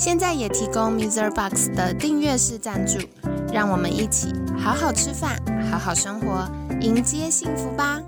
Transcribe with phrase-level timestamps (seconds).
[0.00, 1.30] 现在也提供 Mr.
[1.30, 2.98] Box 的订阅式赞助，
[3.52, 5.38] 让我们一起好好吃饭，
[5.70, 6.50] 好好生活，
[6.80, 8.00] 迎接幸福吧！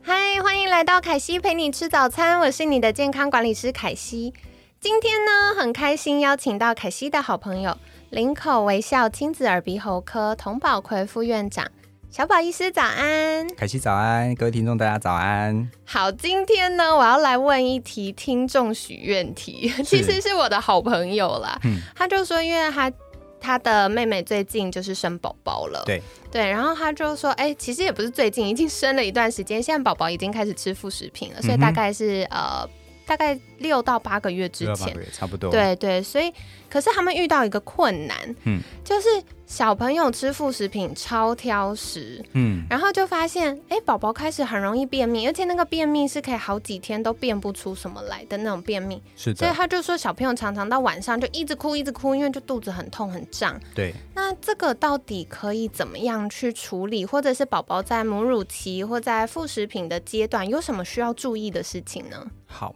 [0.00, 4.32] 嗨，欢迎来到凯西陪你吃早餐，我是你的健康管理师凯西。
[4.80, 7.76] 今天呢，很开心邀请到凯西的好朋友
[8.08, 11.70] 林口微笑亲子耳鼻喉科童宝奎副院长
[12.10, 13.46] 小宝医师，早安！
[13.54, 15.70] 凯西早安，各位听众大家早安。
[15.84, 21.56] 好，今天呢，我要来问一题听众许愿题，其实是我的好朋友啦。
[21.62, 22.92] 嗯，他就说，因为他
[23.40, 26.02] 他的妹妹最近就是生宝宝了，对
[26.32, 32.68] 对，然后他就说，哎，其实也不是最近，已经生了一段时间，现在宝宝已经开始吃副食品了，所以大概是呃。
[33.06, 35.50] 大概六到八个月之前，差不多。
[35.50, 36.32] 对对，所以
[36.68, 39.08] 可是他们遇到一个困难，嗯，就是
[39.50, 49.38] 小朋友吃副食品超挑食，嗯，然后就发现，哎，宝宝开始很容易便秘，而且那个便秘是可以好几天都便不出什么来的那种便秘，是的。
[49.40, 53.60] 所以他就说，小朋友常常到晚上就一直哭，一直哭，因为就肚子很痛很胀。
[53.74, 53.92] 对。
[54.14, 62.24] 那这个到底可以怎么样去处理，或者是宝宝在母乳期或在副食品的阶段有什么需要注意的事情呢？
[62.46, 62.72] 好。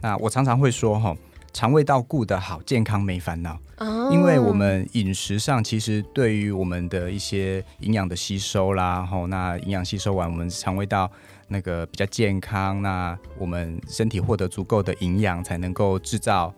[0.00, 1.16] 那我常常会说哈，
[1.52, 3.58] 肠胃道顾得好，健康没烦恼。
[3.78, 11.10] 哦，因为我们饮食上其实对于我们的一些营养的吸收啦，吼，那营养吸收完，我们肠胃道
[11.48, 16.52] 那个比较健康，那我们身体获得足够的营养，才能够制造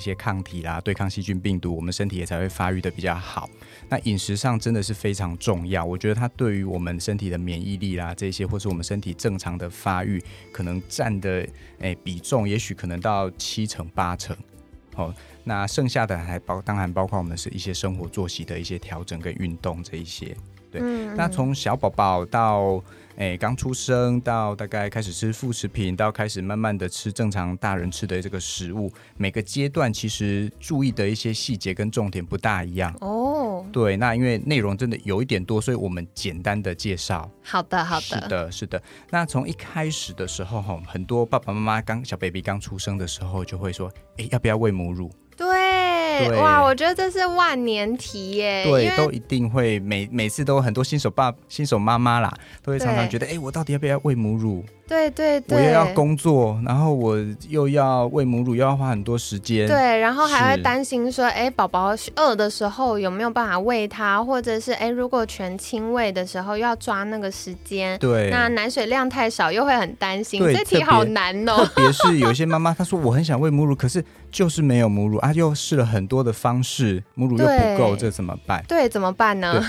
[0.00, 3.50] 一些抗体啦，对抗细菌病毒，我们身体也才会发育的比较好。
[3.90, 11.46] 那饮食上真的是非常重要，我觉得它对于我们身体的免疫力啦，这些或是我们身体正常的发育，可能占的
[11.80, 14.34] 诶比重，也许可能到七成八成。
[14.94, 15.12] 好，
[15.44, 20.34] 那剩下的还包，当然包括我们是一些生活作息的一些调整跟运动这一些。
[20.70, 20.80] 对，
[21.16, 22.82] 那从小宝宝到。
[23.16, 33.62] 哎，刚出生到大概开始吃副食品，到开始慢慢的吃正常大人吃的这个食物，每个阶段其实注意的一些细节跟重点不大一样哦。
[33.70, 37.30] 对，那因为内容真的有一点多，所以我们简单的介绍。
[37.42, 38.82] 好的，好的，是的，是的。
[39.10, 45.10] 那从一开始的时候哈，很多爸爸妈妈刚小 baby 刚出生的时候就会说，哎，要不要喂母乳？
[46.28, 48.64] 对，哇，我觉得这是万年题耶。
[48.64, 52.32] 对，都一定会每每次都很多新手爸、新手妈妈啦，
[52.62, 54.64] 都会常常觉得，哎，我到底要不要喂母乳？
[54.90, 57.16] 对对对，我又要工作，然后我
[57.48, 59.68] 又要喂母乳，又要花很多时间。
[59.68, 67.96] 对，然后还会担心说，哎，宝宝饿的时候有没有办法喂他，或者是哎，如果全亲喂的时候又要抓那个时间。
[68.00, 70.42] 对，那奶水量太少又会很担心。
[70.42, 71.64] 这题好难哦。
[71.66, 78.64] 特别是有一些妈妈，她说我很想喂母乳，可是就是没有母乳啊，又试了很多的方式，母乳又不够，这怎么办？
[78.66, 79.64] 对，怎么办呢？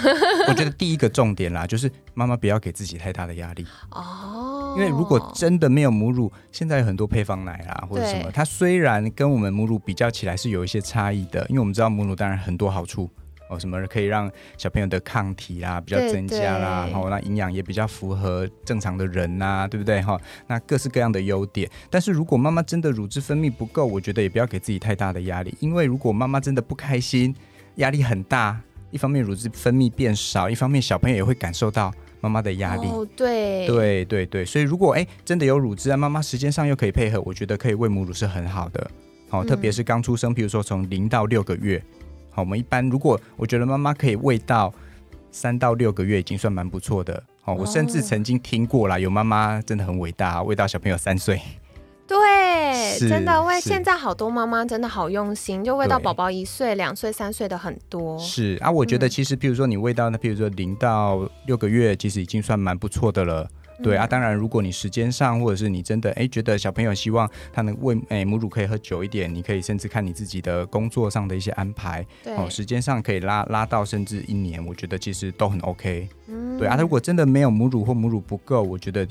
[0.47, 3.63] 我觉得第一个重点啦，就是妈妈不要给自己太大的压力。
[3.91, 4.73] 哦。
[4.77, 13.09] 因为如果真的没有母乳，现在有很多配方奶啦，或者什么，它虽然跟我们母乳比较起来是有一些差异的，因为我们知道母乳当然很多好处
[13.49, 20.19] 哦，什么可以让小朋友的抗体啊比较增加啦，然后那营养也比较符合正常的人呐，对不对哈？
[20.47, 21.69] 那各式各样的优点。
[21.89, 27.35] 但是如果妈妈真的乳汁分泌不够，我觉得也不要给自己太大的压力，因为如果妈妈真的不开心，
[27.75, 28.57] 压力很大，
[28.89, 31.93] 一方面乳汁分泌变少，一方面小朋友也会感受到。
[32.21, 32.87] 妈妈的压力，
[33.17, 38.89] 对对对对，所以如果哎真的有乳汁啊，妈妈时间上又可以配合，我觉得可以喂母乳是很好的。
[39.27, 41.83] 好，特别是刚出生，比如说从零到六个月，
[42.29, 44.73] 好，我们一般如果我觉得妈妈可以喂到
[45.31, 47.23] 三到六个月，已经算蛮不错的。
[47.41, 51.41] 好，我甚至曾经听过啦，有妈妈真的很伟大，喂到小朋友三岁。
[52.11, 58.19] 对，真的喂，现在好多妈妈真的好用心，就喂到宝宝一岁、两岁、三岁的很多。
[58.19, 63.49] 是啊，我觉得其实，譬如说你喂到那，比如说零到六个月，其实已经算蛮不错的了。
[63.81, 72.05] 对啊，当然，如果你时间上，或者是你真的哎觉得小朋友希望他能喂哎母乳可以喝久一点，你可以甚至看你自己的工作上的一些安排，
[72.37, 76.07] 哦，时间上可以拉拉到甚至一年，我觉得其实都很 OK。
[76.27, 79.07] 嗯，对啊，如果真的没有母乳或母乳不够，我觉得。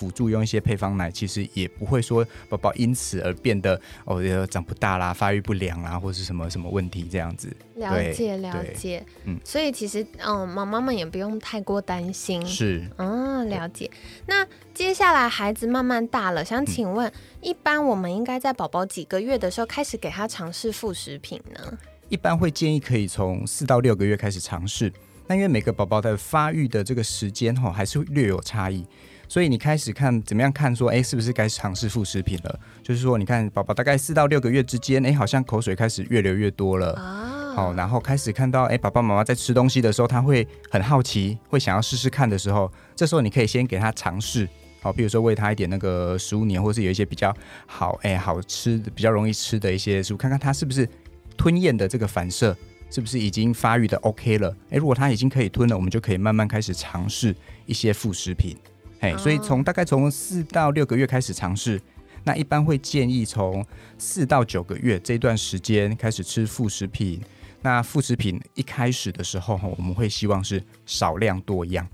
[0.00, 7.54] 辅助用一些配方奶，其实也不会说宝宝因此而变得哦长不大啦、发育不良啦，或是什么什么问题这样子。
[7.74, 12.44] 了解了解，嗯，所以其实嗯，妈妈们也不用太过担心。
[12.46, 13.90] 是，嗯，了解。
[14.24, 17.12] 那接下来孩子慢慢大了，想请问，
[17.42, 21.78] 一般我们应该在宝宝几个月的时候开始给他尝试副食品呢？
[22.08, 24.90] 一般会建议可以从四到六个月开始尝试。
[25.26, 28.84] 那因为每个宝宝的发育的这个时间哈，还是略有差异，
[29.30, 32.60] 所以你开始看怎么样看说，哎，是不是该尝试副食品了？
[32.82, 37.54] 就是说，你看宝宝大概四到六个月之间，哎，好像口水开始越流越多了啊。
[37.54, 44.48] 好，然后开始看到，哎，爸爸妈妈在吃东西的时候，他会很好奇，会想要试试看的时候，这时候你可以先给他尝试，
[44.82, 47.32] 好，比如说喂他一点那个食物黏，或是有一些比较
[47.66, 50.88] 好，哎，好吃的、比较容易吃的一些食物，看看他是不是
[51.36, 52.56] 吞咽的这个反射。
[52.92, 54.52] 是不是已经发育的 OK 了？
[54.70, 57.32] 诶，如果他已经可以吞了，我们就可以慢慢开始尝试
[57.64, 58.56] 一些副食品。
[59.00, 61.80] 哎，所以从大概从四到六个月开始尝试，
[62.24, 63.64] 那一般会建议从
[63.98, 67.20] 四到九个月这段时间开始吃副食品。
[67.62, 71.86] 那副食品一开始的时候，哈，我们会希望是少量多样。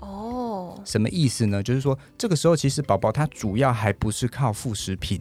[0.00, 1.62] 哦，什么意思呢？
[1.62, 5.20] 就是说这个时候其实宝宝他主要还不是靠副食品。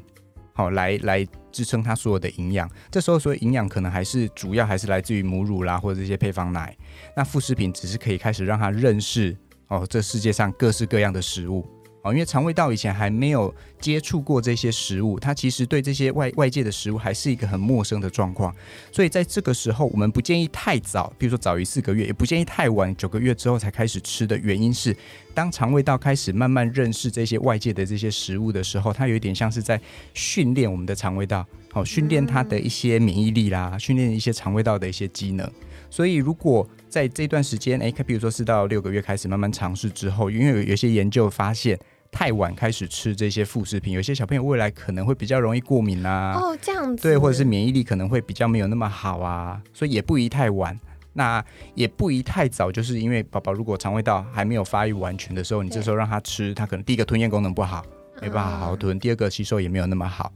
[0.53, 2.69] 好，来来支撑他所有的营养。
[2.89, 6.75] 这时候，所以营养可能还是主要还是来自于母乳啦，或者这些配方奶。
[7.15, 9.35] 那副食品只是可以开始让他认识
[9.71, 11.65] 哦，这世界上各式各样的食物。
[12.03, 18.53] 哦，因为肠胃道以前还没有接触过这些食物，它其实对这些外外界的食物还是一个很陌生的状况。
[18.91, 24.97] 所以在这个时候，我们不建议太早，比如说早于四个月，也不建议太晚九个月之后才开始吃的原因是，
[25.33, 29.79] 当肠胃道开始慢慢认识这些外界的这些食物的时候，它有一点像是在
[30.15, 35.49] 训练我们的肠胃道，好，训练它的一些免疫力啦，训练一些肠胃道的一些机能。
[35.91, 41.79] 所以如果在这段时间，哎，比如说四到六个月开始慢慢尝试之后，因为有有些研究发现。
[42.13, 46.33] 太晚开始吃这些副食品，有些小朋友未来可能会比较容易过敏啊。
[46.35, 47.03] 哦，这样子。
[47.03, 50.77] 对，或者是免疫力可能会比较没有那么好啊，所以也不宜太晚，
[51.13, 51.41] 那
[51.73, 57.81] 也不宜太早，就是因为宝宝如果肠胃道还没有发育完全的时候，你这时候让他吃，他可能第一个吞咽功能不好，
[58.21, 60.29] 没办法好好吞；第二个吸收也没有那么好。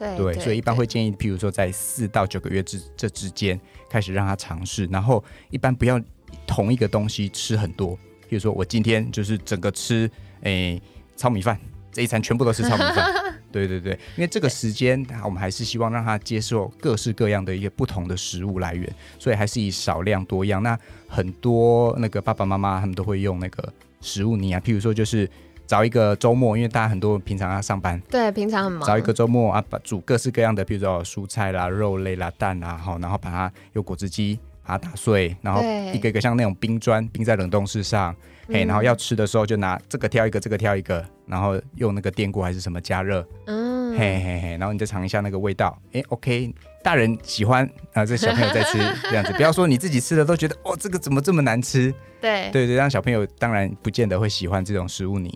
[0.00, 6.00] 对对，所以一般会建议，譬如说在四到九个月之这之间开始让他尝试，然后一般不要
[6.46, 7.96] 同一个东西吃很多，
[8.28, 10.10] 譬如说我今天就是整个吃，
[10.42, 10.80] 诶。
[11.16, 11.60] 糙米饭
[11.92, 13.04] 这一餐全部都是糙米饭，
[13.52, 20.62] 对对对，因为这个时间我们还是希望让他接受各式各样的一些不同的食物来源，所以还是以少量多样。
[20.62, 23.70] 那很多那个爸爸妈妈他们都会用那个
[24.00, 25.28] 食物泥啊，譬如说就是
[25.70, 35.62] 找一个周末，因为大家很多平常要上班，对，平常很忙，找一个周末啊，把煮各式各样的，比如说蔬菜啦、肉类啦、蛋啦，好，然后把它用果汁机把它打碎，然后
[35.94, 38.12] 一个一个像那种冰砖冰在冷冻室上。
[38.52, 46.52] 嘿，然后要吃的时候就拿这个挑一个，这个挑一个，然后用那个电锅还是什么加热，嗯，嘿嘿嘿，然后你再尝一下那个味道，哎，OK，
[46.82, 51.94] 大人喜欢啊，这小朋友在吃这样子， 不要说你自己吃的都觉得哦，这个怎么这么难吃？
[52.20, 52.50] 对。
[52.50, 55.32] 对对，让小朋友当然不见得会喜欢这种食物泥，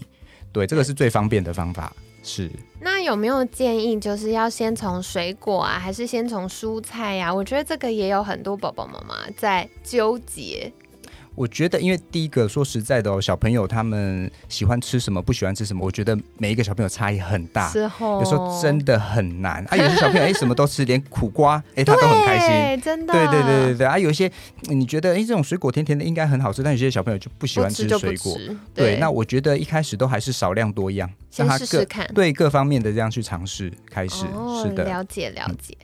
[0.55, 1.93] 对，这个是最方便的方法。
[2.23, 2.51] 是。
[2.81, 7.35] 那有没有建议，就是要先从水果啊，还是先从蔬菜呀？
[7.35, 10.73] 我觉得这个也有很多宝宝妈妈在纠结。
[11.35, 19.77] 我觉得，因为第一个说实在的哦，小朋友他们喜欢吃什么，不喜欢吃什么，我觉得每一个小朋友差异很大，有时候真的很难啊。
[19.77, 23.13] 有些小朋友哎什么都吃，连苦瓜哎他都很开心，真的。
[23.13, 24.31] 对对对对对啊，有一些
[24.63, 28.39] 你觉得哎这种水果甜甜的应该很好吃，但有些小朋友就不喜欢吃水果。
[28.75, 34.25] 对，那我觉得一开始都还是少量多样，让他试试看，对各方面的这样去尝试开始。
[34.63, 35.77] 是的，了解了解。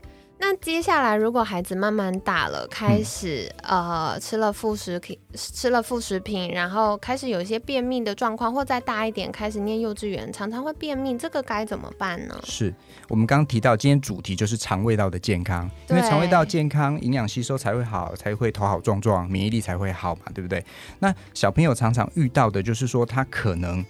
[0.43, 12.41] 那接下来，如果孩子慢慢大了，开始呃吃了副食品，吃了副食品，然后开始有一些便秘的状况，或再大一点开始念幼稚园，常常会便秘，这个该怎么办呢？
[12.43, 12.75] 是
[13.09, 20.65] 我们刚刚提到，今天主题就是肠胃道的健康，因为肠胃道健康，营养吸收才会好，才会头好壮壮，免疫力才会好嘛，对不对？
[21.01, 23.85] 那小朋友常常遇到的就是说，他可能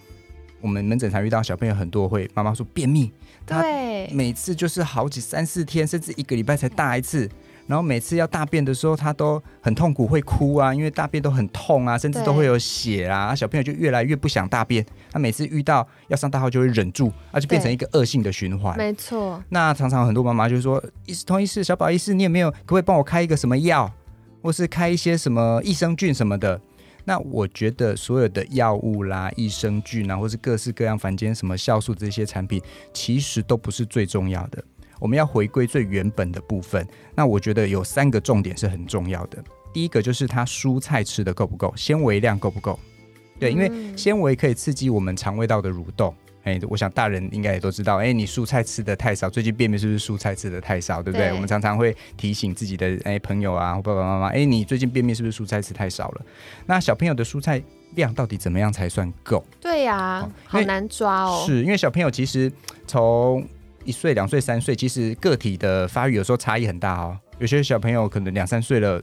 [0.60, 3.12] 我们门诊常遇到小朋友很多会妈妈说便秘。
[3.46, 7.28] 对，每次就是好几三四天，甚至一个礼拜才大一次。
[7.66, 13.32] 然后每次要大便的时候，他都很痛苦，会哭啊，因为大便都很痛啊，甚至都会有血啊。
[13.32, 14.84] 小朋友就越来越不想大便。
[15.12, 18.76] 他每次遇到要上大号就会忍住，而且变成一个恶性的循环。
[18.76, 19.40] 没错。
[19.50, 23.88] 那常常很多妈妈就说：“医师，同医师，小宝医师，你有没有可不可以帮我开一个什么药，
[24.42, 26.60] 或是开一些什么益生菌什么的？”
[27.04, 34.62] 那我觉得所有的药物啦、益生菌啊，或是各式各样凡间什么酵素这些产品，其实都不是最重要的。
[34.98, 36.86] 我们要回归最原本的部分。
[37.14, 39.42] 那我觉得有三个重点是很重要的。
[39.72, 42.78] 第一个就是它蔬菜吃的够不够，纤维量够不够。
[43.38, 46.14] 对，因为纤维可以刺激我们肠胃道的蠕动。
[46.42, 51.32] 哎，我想大人应该也都知道，哎，你蔬菜吃的太少，最近便秘是不是蔬菜吃的太少，对不对？
[51.32, 56.22] 我们常常会提醒自己的哎朋友啊，爸爸妈妈，哎，你最近便秘是不是蔬菜吃太少了？
[56.66, 57.62] 那小朋友的蔬菜
[57.94, 59.44] 量到底怎么样才算够？
[59.60, 61.44] 对呀，好难抓哦。
[61.46, 62.50] 是因为小朋友其实
[62.86, 63.46] 从
[63.84, 67.18] 一岁、两岁、三岁，其实个体的发育有时候差异很大哦。
[67.38, 69.02] 有些小朋友可能两三岁了。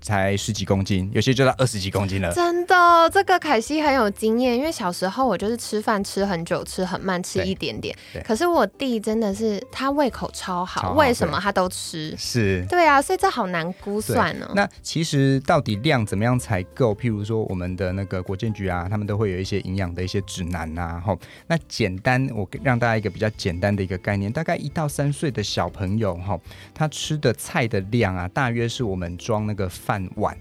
[0.00, 2.32] 才十几公斤，有些就到二十几公斤了。
[2.32, 7.96] 真的，这个凯西很有经验，因为小时候我就是吃饭吃很久，吃很慢，吃一点点。
[8.24, 12.14] 可是我弟真的是他胃口超好，为什么他都吃？
[12.16, 14.50] 是，对啊，所以这好难估算呢。
[14.54, 16.94] 那其实到底量怎么样才够？
[16.94, 21.02] 譬如说我们的那个国建局啊，他们都会有一些营养的一些指南呐。
[21.04, 26.38] 吼，那简单，我让大家一个比较简单的一个概念，大概一到三岁的小朋友哈，
[26.74, 29.68] 他吃的菜的量啊，大约是我们装那个。
[29.90, 30.36] 饭碗，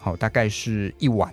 [0.00, 1.30] 好，大概是一碗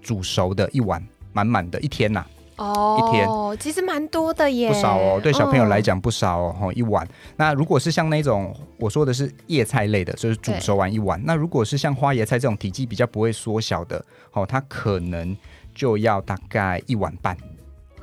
[0.00, 2.24] 煮熟的一碗，满满的一天呐。
[2.58, 3.28] 哦，一天
[3.58, 5.20] 其实蛮多的耶，不少哦。
[5.20, 6.56] 对小朋友来讲不少哦。
[6.56, 7.04] 哈，一碗。
[7.36, 11.20] 那如果是像那种我说的是叶菜类的，就是煮熟完一碗。
[11.24, 15.36] 那如果是像花椰菜这种体积比较不会缩小的，哦，它可能
[15.74, 17.36] 就要大概一碗半。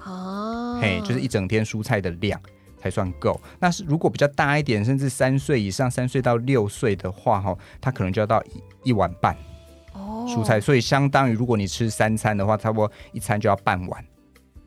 [0.04, 2.38] 哦，嘿，就是一整天蔬菜的量。
[2.84, 3.40] 才算够。
[3.60, 8.44] 那是如果比较大一点，甚至三岁以上，三岁到六岁的话，哈，他可能就要到
[8.84, 9.34] 一碗半
[9.94, 10.60] 哦蔬菜。
[10.60, 14.06] 所以相当于如果你吃三餐的话，差不多一餐就要半碗，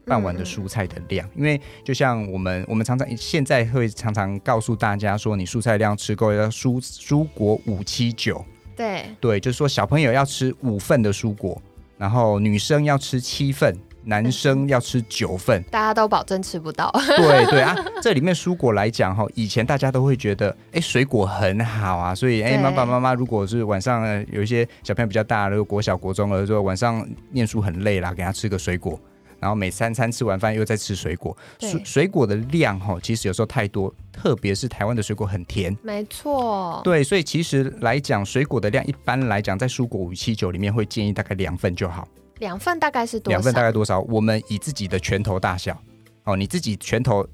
[0.07, 1.29] 半碗的蔬菜的量。
[1.37, 8.43] 因为就像我们我们常常现在会常常告诉大家说，你蔬菜量吃够要蔬蔬果五七九。
[8.75, 11.61] 对对，就是说小朋友要吃五份的蔬果，
[11.99, 13.77] 然后女生要吃七份。
[14.07, 16.91] 男生 要吃九份，大家都保证吃不到。
[17.19, 28.99] 对对啊，这里面蔬果来讲哈，以前大家都会觉得，哎，水果很好啊，所以哎，爸爸妈妈如果是晚上有一些小朋友比较大，如果国小国中了，说晚上念书很累啦，给他吃个水果，
[29.41, 36.81] 然后每三餐吃完饭又在吃水果，水水果的量哈，其实有时候太多，特别是台湾的水果很甜，没错。
[36.85, 42.07] 对，所以其实来讲，水果的量一般来讲，在蔬果五七九里面会建议大概两份就好。
[42.39, 43.37] 两份大概是多少？
[43.37, 44.01] 两份大概多少？
[44.03, 45.81] 我们以自己的拳头大小，
[46.25, 47.27] 哦，你自己拳头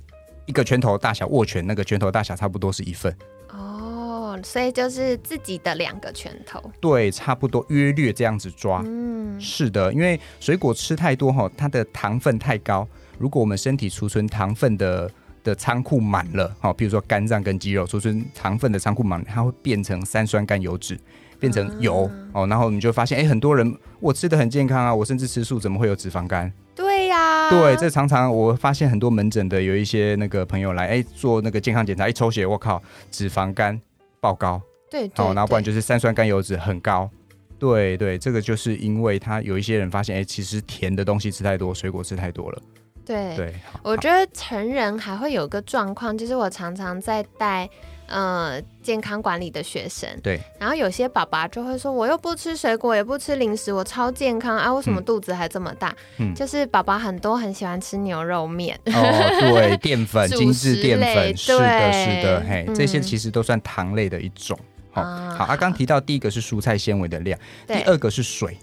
[0.46, 3.14] 一个拳头大小握拳，那个拳头大小差不多是一份。
[3.50, 6.62] 哦，所以就是自己的两个拳头。
[6.80, 8.82] 对，差不多约略这样子抓。
[8.86, 12.86] 嗯，是的，因为水果吃太多哈，它的糖分太高。
[13.18, 15.10] 如果我们身体储存糖分的
[15.44, 20.98] 的仓库满了，好，比如说肝脏跟肌肉储存糖分的仓库满，它会变成三酸甘油脂。
[21.42, 26.52] 变成油哦，然后你就发现，哎，很多人我吃的很健康啊，我甚至吃素，怎么会有脂肪肝？
[26.72, 32.80] 对呀，对，这常常我发现很多门诊的有一些那个朋友来，哎，做那个健康检查，一抽血，我靠，
[33.10, 33.76] 脂肪肝
[34.20, 37.10] 爆高，对，哦，然后不然就是三酸甘油脂很高，
[37.58, 42.62] 对对，这个就是因为他有一些人发现，哎，其实甜的东西吃太多，水果吃太多了。
[43.04, 47.68] 对，对，我觉得成人还会有个状况，就是我常常在带。
[48.06, 55.94] 呃，健康管理的学生，对，然后有些爸爸就会说，我又不吃水果，也不吃零食，我超健康啊，为什么肚子还这么大？
[56.18, 58.92] 嗯，就是爸爸很多很喜欢吃牛肉面，哦，
[59.40, 64.58] 对， 淀粉、精致淀粉，是的，是的，嘿，这些其实都算糖类的一种。
[64.90, 68.58] 好，好，阿刚提到第一个是蔬菜纤维的量，第二个是水，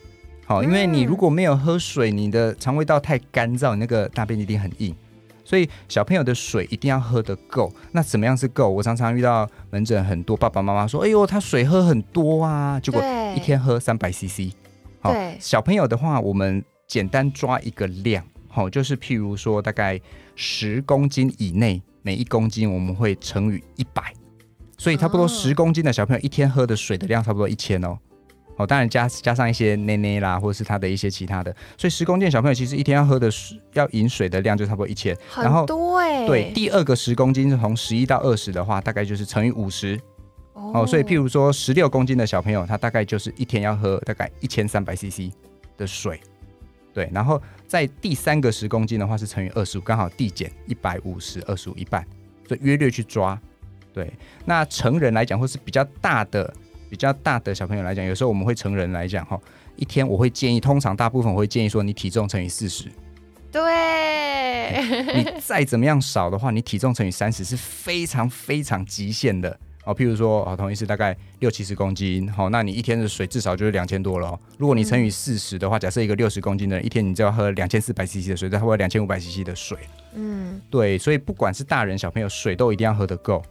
[0.46, 4.96] 好，因为你如果没有喝水，你的肠胃道太干燥，你那个大便一定很硬。
[5.50, 7.74] 所以小朋友的水一定要喝得够。
[7.91, 8.70] 那怎么样是够？
[8.70, 13.01] 我常常遇到门诊很多爸爸妈妈说：“哎呦，他水喝很多啊，结果
[13.36, 14.53] 一天喝三百 CC。”
[15.01, 20.00] 好，小朋友的话，我们简单抓一个量，好，就是譬如说大概
[20.36, 24.13] 十公斤以内，每一公斤我们会乘以一百，
[24.77, 27.98] 所以差不多十公斤的小朋友一天喝的水的量差不多一千哦。
[28.59, 36.27] 哦，当然加加上一些奶奶啦，或者是他的一些其他的，所以十公斤小朋友其实一天要喝的水要饮水的量就差不多一千，很多哎。
[36.27, 39.97] 对，第二个十公斤是从十一到二十的话，大概就是乘以五十。
[40.53, 45.31] 哦，所以譬如说十六公斤的小朋友，他大概就是一天要喝大概一千三百 CC
[45.77, 46.19] 的水。
[46.93, 52.05] 对，然后在第三个十公斤的话是乘以二十五，刚好递减一百五十二十五一半，
[52.45, 53.39] 所以约略去抓。
[53.93, 54.11] 对，
[54.43, 56.53] 那成人来讲或是比较大的。
[56.89, 59.39] 比较大的小朋友来讲，有时候我们会成人来讲哈，
[59.75, 62.86] 一天我会建议，通常大部分我会建议说，你体重乘以四十。
[63.51, 64.84] 对，
[65.15, 69.96] 你再怎么样少的话，你体重乘以三十是非常非常极限的哦。
[69.96, 74.39] 譬如说，哦，同一是大概六七十公斤，好，那你一天的水至少就是两千多了。
[74.60, 79.79] 如果你乘以四十的话，假设一个六十公斤的人一天你就要喝两千四百 CC 的水，再喝两千五百 CC 的水。
[80.13, 83.41] 嗯，对，所以不管是大人小朋友，水都一定要喝得够。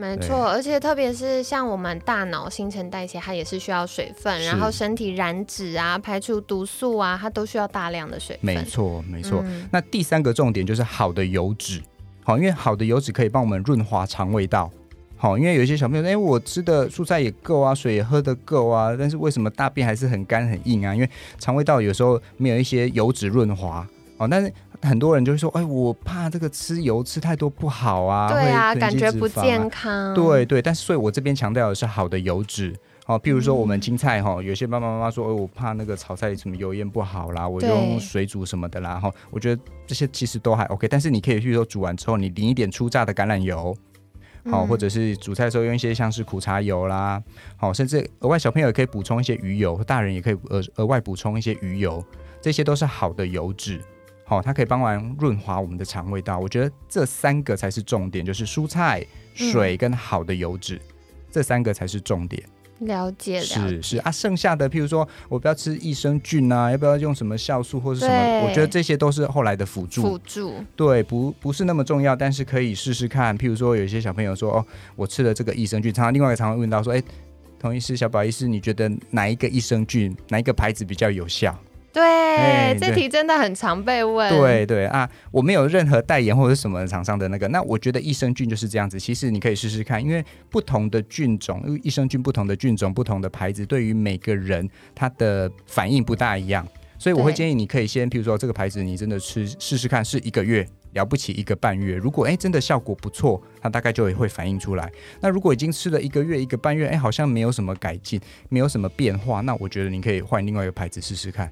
[0.00, 8.54] 没错，而且特别是像我们大脑新陈代谢，它也是需要水分，然后身体燃脂啊、排除毒素啊，它都需要大量的水分。
[8.54, 9.44] 没错，没错。
[9.72, 11.82] 那第三个重点就是好的油脂，
[12.22, 14.70] 好，因为好的油脂可以帮我们润滑肠胃道。
[15.16, 20.94] 好，因为有一些小朋友，哎，我吃的蔬菜也够啊，水也喝得够啊，但是为什么大便还是很干很硬啊？
[20.94, 23.84] 因为肠胃道有时候没有一些油脂润滑。
[24.18, 24.52] 哦，但是
[24.82, 30.14] 很多人就会说，哎，我怕这个吃油吃太多不好啊，对啊，感觉不健康。
[30.14, 32.74] 对对，但是所以我这边强调的是好的油脂。
[33.06, 39.00] 哦，譬如说我们青菜哈，有些爸爸妈妈说，哦，我怕那个炒菜什么油烟不好啦，我用水煮什么的啦。
[39.00, 43.76] 哈，我觉得这些其实都还 OK，但是你可以，譬如说煮完之后，你淋一点初榨的橄榄油。
[44.50, 47.22] 好，或者是煮菜的时候用一些像是苦茶油啦，
[47.56, 52.02] 好，甚至额外小朋友也可以补充一些鱼油，大人也可以额额外补充一些鱼油，
[52.40, 53.78] 这些都是好的油脂，
[54.28, 56.38] 好，它可以帮忙润滑我们的肠胃道。
[56.38, 59.02] 我觉得这三个才是重点，就是蔬菜、
[59.34, 60.78] 水跟好的油脂，
[61.30, 62.42] 这三个才是重点。
[62.80, 68.46] 了解了，是是啊，剩下的譬如说我不要吃益生菌啊，要不要用什么酵素或者什么？
[68.46, 73.36] 我觉得这些都是后来的辅助，辅助对，不不是那么重要，但是可以试试看。
[73.36, 77.02] 譬如说有一些小朋友说哦，我吃了这个益生菌，常常另外一个常会问到说，哎，
[77.58, 81.58] 童医师小宝医师，你觉得哪一个益生菌哪一个牌子比较有效？
[81.92, 84.30] 对，这题真的很常被问。
[84.30, 87.48] 对对啊，我没有任何代言或者什么厂商的那个。
[87.48, 89.00] 那我觉得益生菌就是这样子。
[89.00, 96.66] 其实你可以试试看，因为不同的菌种，因为益生菌不同的菌种、不同的牌子，对于每个人它的反应不大一样。
[96.98, 101.94] 所以我会建议你可以先，譬如说这个牌子，你真的吃试试看，是一个月了不起一个半月。
[101.94, 104.90] 如果哎真的效果不错，它大概就会反映出来。
[105.20, 111.48] 那如果已经吃了一个月、一个半月，哎好像没有什么改进，没有什么变化，那我觉得你可以换另外一个牌子试试看。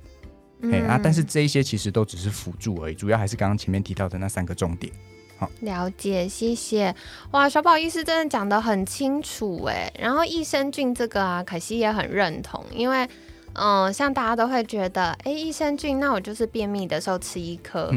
[0.63, 0.99] 哎啊！
[1.03, 4.93] 但是这一些其实都只是辅助而已，主要还是刚刚前面提到的那三个重点。
[5.39, 6.95] 好，了解，谢谢。
[7.33, 9.93] 哇，小宝医师真的讲的很清楚哎。
[9.99, 13.07] 然后益生菌这个啊，可惜也很认同，因为
[13.53, 17.93] 嗯，像大家都会觉得，哎，益生菌，那我就是便秘的时候吃一颗，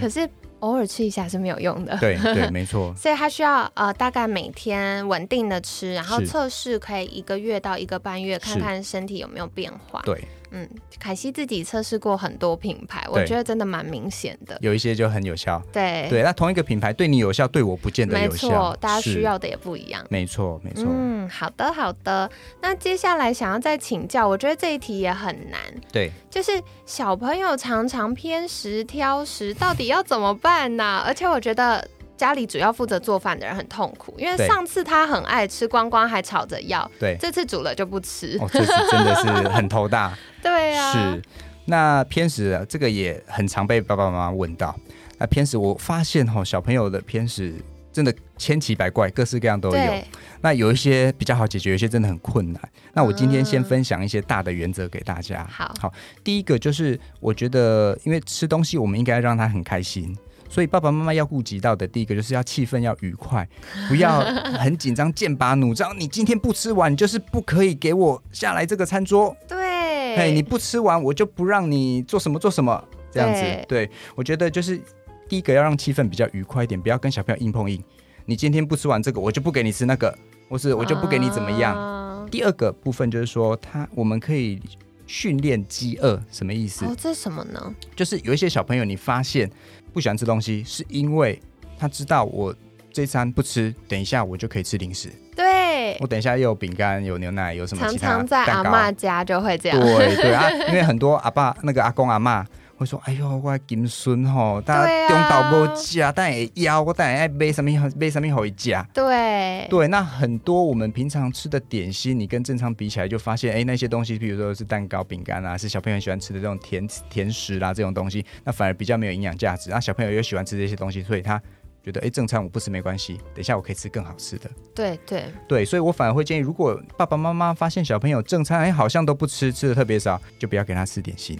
[0.00, 0.28] 可是
[0.60, 1.96] 偶尔吃一下是没有用的。
[1.98, 2.94] 对对， 没错。
[2.96, 10.00] 所以它需要呃，大概每天稳定的吃，然后测试可以一个月到一个半月，看看身体有没有变化。
[10.04, 10.24] 对。
[10.56, 14.56] 嗯，凯西自己测试过很多品牌，我觉得真的蛮明显的。
[14.62, 16.22] 有一些就很有效，对对。
[16.22, 18.48] 那同一个品牌对你有效，对我不见得有效。
[18.48, 20.02] 没错，大家需要的也不一样。
[20.08, 20.86] 没错，没错。
[20.88, 22.30] 嗯，好的，好的。
[22.62, 25.60] 那接下来想要再请教，我觉得这一题也很难。
[25.92, 26.52] 对，就是
[26.86, 31.02] 小朋友常常偏食挑食，到底要怎么办呢？
[31.04, 31.86] 而且我觉得。
[32.16, 36.90] 家里主要负责做饭的人很痛苦，因为上次他很爱吃光光，还吵着要。
[36.98, 38.38] 对，这次煮了就不吃。
[38.40, 40.16] 哦，这次真的是很头大。
[40.42, 40.92] 对啊。
[40.92, 41.22] 是，
[41.66, 44.74] 那偏食这个也很常被爸爸妈妈问到。
[45.18, 47.54] 那偏食，我发现哈，小朋友的偏食
[47.92, 49.94] 真的千奇百怪，各式各样都有。
[50.42, 52.62] 那有一些比较好解决，有一些真的很困难。
[52.92, 55.46] 那我今天先分享一些大的原则给大家。
[55.50, 60.16] 好，好，第一个就是我觉得，因为吃东西，我们应该让他很开心。
[60.48, 63.46] 所以爸爸妈妈要顾及到的第一个就是要气氛要愉快，
[63.88, 64.20] 不要
[64.58, 65.98] 很紧张、剑拔弩张。
[65.98, 69.36] 你今天不吃完，你就是不可以给我下来这个餐桌。
[69.48, 73.66] 对，哎，你不吃完，我就不让你做什么做什么这样子。
[73.68, 74.80] 对，我觉得就是
[75.28, 77.82] 第一个要让气氛比较愉快一点，不要跟小朋友硬碰硬。
[78.24, 80.16] 你今天不吃完这个，我就不给你吃那个，
[80.48, 82.28] 或是我就不给你怎么样。
[82.30, 84.60] 第二个部分就是说，他我们可以
[85.06, 86.84] 训练饥饿，什么意思？
[86.84, 87.74] 哦，这是什么呢？
[87.94, 89.50] 就是有一些小朋友，你发现。
[89.96, 91.40] 不喜欢吃东西，是因为
[91.78, 92.54] 他知道我
[92.92, 95.10] 这餐不吃，等一下我就可以吃零食。
[95.34, 99.80] 对，我等一下又有饼干、有牛奶、有什么常常在阿妈家就会这样。
[99.80, 102.44] 对对啊， 因为很多阿爸、那个阿公、阿妈
[102.76, 119.70] 会说：“哎呦，我金孙吼，大家中岛不加，但也要我但爱买什么买什么回家。”对对，那很多我们平常吃的点心，你跟正常比起来，就发现哎，那些东西，比如说是蛋糕、饼干啊，是小朋友喜欢吃的这种甜甜食啦，这种东西，那反而比较没有营养价值。
[119.70, 121.40] 那小朋友又喜欢吃这些东西，所以他
[121.82, 124.50] 觉得哎，正餐我不吃没关系，等一下我可以吃更好吃的。
[124.74, 131.38] 对对对，所以我反而会建议，如果爸爸妈妈发现小朋友正餐哎好像都不吃，吃的特别少，就不要给他吃点心。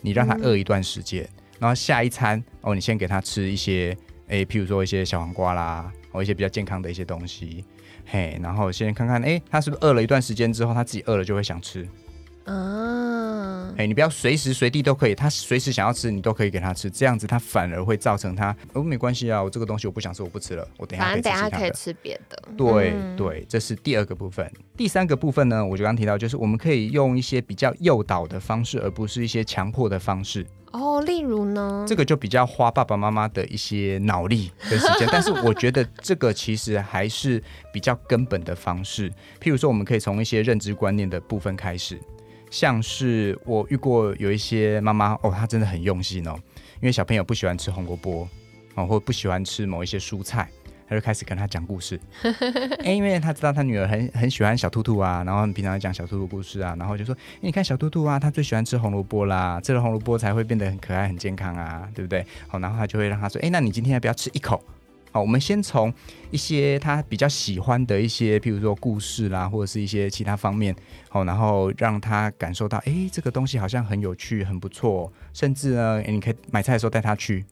[0.00, 3.96] 你让他饿一段时间，然后下一餐哦，你先给他吃一些，
[4.28, 7.64] 诶，譬如说一些小黄瓜啦，或一些比较健康的一些东西，
[8.06, 11.86] 嘿，然后先看看，诶，他是不是饿了一段时间之后，他自己饿了就会想吃，
[12.44, 12.54] 啊，
[13.76, 22.42] 哎，你不要随时随地都可以，他随时想要吃你都可以给他吃，这样子他反而会造成他哦没关系啊，我这个东西我不想吃，我不吃了，我等下反正等下可以吃别的。
[22.56, 24.50] 对对，这是第二个部分。
[24.76, 30.46] 第三个部分呢，我就刚提到，就是我们可以用一些比较诱导的方式，而不是一些强迫的方式。
[30.72, 31.84] 哦，例如呢？
[31.88, 39.10] 这个就比较花爸爸妈妈的一些脑力跟时间，但是我觉得这个其实还是比较根本的方式。
[39.40, 42.00] 譬如说，我们可以从一些认知观念的部分开始，
[42.50, 46.34] 像是我遇过有一些妈妈哦，她真的很用心哦，
[46.80, 48.28] 因为小朋友不喜欢吃红萝卜
[48.74, 50.48] 哦，或不喜欢吃某一些蔬菜。
[50.88, 52.00] 她就开始跟他讲故事，
[52.82, 62.26] 哎，因为她知道她女儿很很喜欢小兔兔啊，然后平常讲小兔兔故事啊，然后就说，你看小兔兔啊，它最喜欢吃红萝卜啦，吃了红萝卜才会变得很可爱、很健康啊，对不对？
[62.48, 64.60] 好，然后她就会让他说，哎，那你今天要不要吃一口？
[65.12, 65.92] 好，我们先从
[66.30, 70.74] 一些他比较喜欢的一些，譬如说故事啦，或者是一些其他方面，
[71.08, 77.44] 好，然后让他感受到，哎，这个东西好像很有趣、很不错，甚至呢，你可以买菜的时候带他去。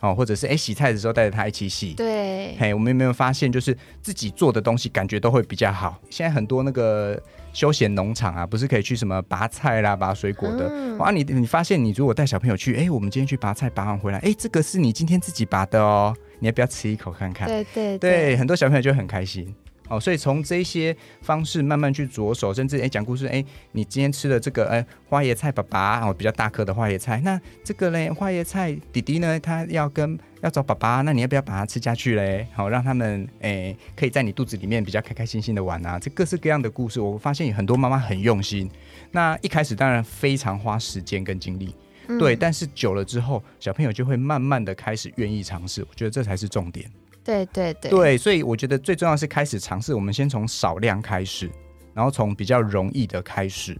[0.00, 1.94] 哦，或者是哎，洗菜的时候带着他一起洗。
[1.94, 5.98] 对，嘿，我们有没有发现，就是自己做的东西感觉都会比较好。
[6.10, 7.18] 现在很多那个
[7.54, 10.96] 休闲农场啊，不是可以去什么拔菜啦、拔水果的？
[10.98, 16.14] 哇，你你发现你如果带小朋友去，哎，我们今天去拔菜，拔完回来，哎，这个是你今天自己拔的哦，
[16.44, 17.48] 你要不要吃一口看看？
[17.48, 19.54] 对对对，很多小朋友就很开心。
[19.88, 32.46] 哦，所以从这些方式慢慢去着手，甚至哎讲故事，哎，你今天吃的这个哎花椰菜，爸爸哦比较大颗的花椰菜，那这个嘞花椰菜弟弟呢，他要跟要找爸爸，那你要不要把它吃下去嘞？
[32.52, 38.70] 好，让他们哎可以在你肚子里面比较开开心心的玩啊，这各式各样的故事，我发现有很多妈妈很用心。
[39.12, 41.74] 那一开始当然非常花时间跟精力，
[42.18, 46.90] 对，但是久了之后，小朋友就会慢慢的开始愿意尝试，我觉得这才是重点。
[47.22, 51.50] 对对对，对，所以我觉得最重要是开始尝试，我们先从少量开始，
[51.94, 53.76] 然后从比较容易的开始，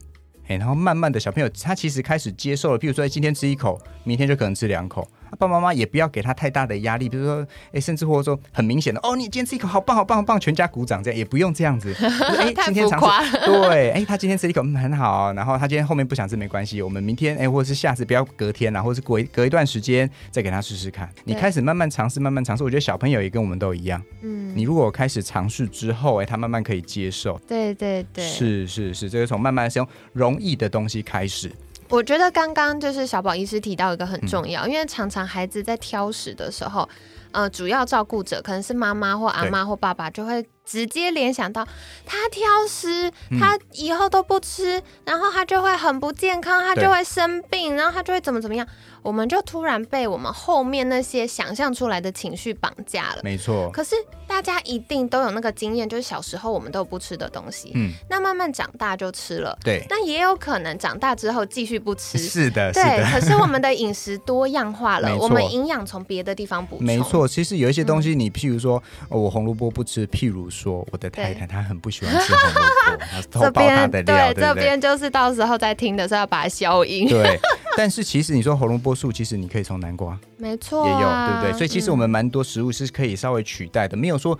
[0.48, 5.06] 哎，然后慢慢的小朋友他其实开始接受了，譬如说今天吃一口，明天就可能吃两口。
[5.30, 11.94] 爸爸妈妈也不要给他太大的压力，比如说，哎，甚至或者说很明显的，哦，你今天吃一口，好棒，好棒，好棒，全家鼓掌，这样也不用这样子。
[12.38, 15.32] 哎，今天尝试， 对，哎，他今天吃一口，嗯，很好。
[15.32, 21.08] 然后他今天后面不想吃没关系，我们明天，哎，或者是下次不要隔天啦，或者是隔隔一段时间再给他试试看。
[21.24, 22.62] 你开始慢慢尝试，慢慢尝试。
[22.62, 27.38] 我觉得小朋友也跟我们都一样，嗯，你如果开始尝试之后，哎，他慢慢可以接受。
[27.46, 31.50] 对对对，是是是，这个从慢慢使用容易的东西开始。
[31.88, 36.88] 我觉得刚刚就是小宝医师提到一个很重要，因为常常孩子在挑食的时候，
[37.32, 41.66] 呃，主要照顾者可能是妈妈或阿妈或爸爸，就会直接联想到
[42.04, 48.66] 他挑食，他以后都不吃，然后他就会很不健康，他就会生病，然后他就会怎么怎么样。
[49.04, 53.20] 我们就突然被我们后面那些想象出来的情绪绑架了。
[53.22, 53.70] 没错。
[53.70, 53.94] 可是
[54.26, 59.56] 大家一定都有那个经验，就是小时候我们都不吃的东西，嗯，那慢慢长大就吃了。
[59.62, 59.84] 对。
[59.90, 62.16] 那也有可能长大之后继续不吃。
[62.16, 62.72] 是的。
[62.72, 63.04] 对。
[63.12, 66.86] 可是我们的饮食多样化了， 我们营养从别的地方补充。
[66.86, 67.28] 没错。
[67.28, 72.62] 其实有一些东西，你譬如说哦，我红萝卜不吃，譬如说我的太太她很不喜欢吃红萝
[72.96, 77.06] 卜，偷包她的料， 对这边就是到时候在听的时候要把它消音。
[77.06, 77.38] 对。
[77.78, 81.52] 但是其实你说红萝卜素，其实你可以从南瓜，没错，也有对不对？
[81.52, 84.38] 所以其实我们蛮多食物是可以稍微取代的，没有说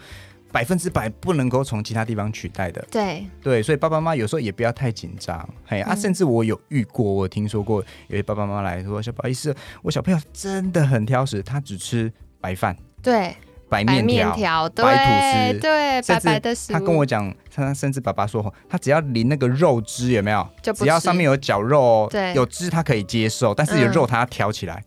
[0.53, 2.85] 百分之百不能够从其他地方取代的。
[2.91, 5.49] 对对，所以爸爸妈妈有时候也不要太紧张。
[5.67, 12.77] 嘿啊，甚至我有遇过，我听说过有些爸爸妈妈来说，小不好意思，我小朋友真的很挑食，他只吃白饭。
[13.03, 13.35] 对。
[13.69, 16.75] 白面条、白吐司，对，白白的食物。
[16.75, 20.47] 他跟我讲，他甚至爸爸说，他只要淋那个肉汁，有没有？
[20.75, 24.83] 只要上面有绞肉，对，有汁他可以接受，但是有肉他要挑起来。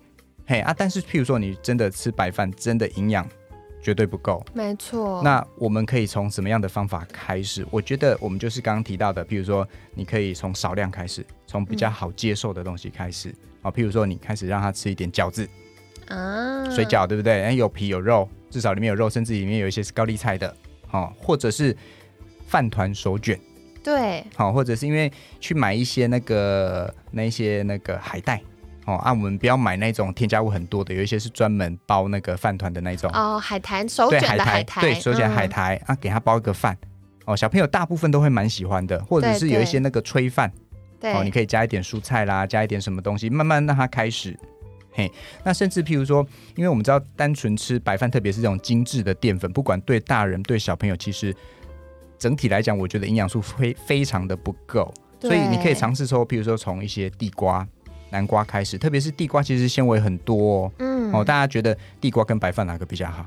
[0.45, 3.27] 嘿啊，但是譬如说你真的吃白饭，真的营养
[3.81, 4.41] 绝对不够。
[4.53, 5.21] 没错。
[5.21, 7.67] 那我们可以从什么样的方法开始？
[7.69, 13.69] 我觉得我们就是刚刚提到的，譬如说你可以从少量开始，从比较好接受的东西开始啊。
[13.69, 15.45] 譬如说你开始让他吃一点饺子
[16.07, 17.43] 啊，水饺对不对？
[17.43, 18.29] 哎，有皮有肉。
[18.49, 20.55] 至少里面有肉，甚至里面有一些是高丽菜的，
[20.91, 21.75] 哦，或者是
[22.47, 23.39] 饭团手卷，
[23.83, 28.41] 对，好，或者是因为去买一些那个那一些那个海带，
[28.85, 36.77] 哦，啊，我们不要买那种添加物很多的，有一些是专门包那个饭团的那种，哦，海苔手卷的海苔，对，手卷海苔啊，给他包一个饭，
[37.25, 40.51] 哦，小朋友大部分都会蛮喜欢的，或者是有一些那个炊饭，
[40.99, 44.37] 对，哦，你可以加一点蔬菜啦，加一点什么东西，慢慢让他开始。
[44.97, 45.11] 嘿，
[45.43, 51.31] 那甚至譬如说，因为我们知道单纯吃白饭，特别是这种精致的淀粉，不管对大人对小朋友，其实
[52.17, 54.91] 整体来讲，我觉得营养素非非常的不够。
[55.21, 57.67] 所以你可以尝试说，譬如说从一些地瓜、
[58.09, 60.71] 南瓜开始，特别是地瓜，其实纤维很多哦。
[60.79, 63.23] 嗯，哦，大家觉得地瓜跟白饭哪个比较好？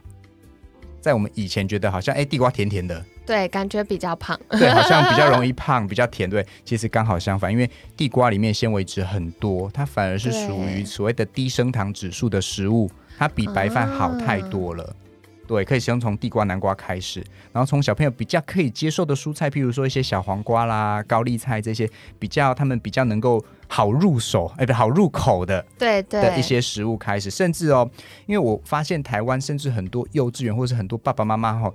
[1.00, 14.94] 在我们以前觉得好像哎地瓜甜甜的，对，感觉比较胖， 对，好像比较容易胖，比较甜，对，其实刚好相反，因为地瓜里面纤维质很多，它反而是属于所谓的低升糖指数的食物，它比白饭好太多了。
[15.46, 17.18] 对，可以先从地瓜、南瓜开始，
[17.52, 26.20] 然后从小朋友比较可以接受的蔬菜，譬如说一些小黄瓜啦、高丽菜这些比较他们比较能够好入手，哎，不好入口的，对对。
[26.20, 27.88] 的一些食物开始，甚至哦，
[28.26, 31.72] 因为我发现台湾甚至很多幼稚园或者是很多爸爸妈妈哈